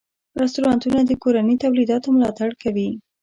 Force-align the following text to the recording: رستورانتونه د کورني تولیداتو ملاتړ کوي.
رستورانتونه 0.41 0.99
د 1.05 1.11
کورني 1.23 1.55
تولیداتو 1.63 2.07
ملاتړ 2.15 2.49
کوي. 2.63 2.89